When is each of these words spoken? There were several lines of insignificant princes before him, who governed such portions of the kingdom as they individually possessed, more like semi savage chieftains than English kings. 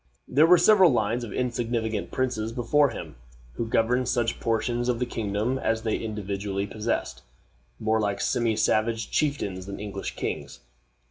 There 0.27 0.47
were 0.47 0.57
several 0.57 0.91
lines 0.91 1.23
of 1.23 1.31
insignificant 1.31 2.09
princes 2.09 2.51
before 2.51 2.89
him, 2.89 3.17
who 3.53 3.67
governed 3.67 4.09
such 4.09 4.39
portions 4.39 4.89
of 4.89 4.97
the 4.97 5.05
kingdom 5.05 5.59
as 5.59 5.83
they 5.83 5.95
individually 5.97 6.65
possessed, 6.65 7.21
more 7.79 7.99
like 8.01 8.19
semi 8.19 8.55
savage 8.55 9.11
chieftains 9.11 9.67
than 9.67 9.79
English 9.79 10.15
kings. 10.15 10.61